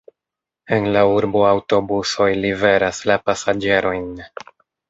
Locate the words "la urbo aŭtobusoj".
0.95-2.31